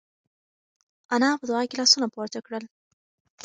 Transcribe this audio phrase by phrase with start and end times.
[1.13, 2.63] انا په دعا کې لاسونه پورته کړل.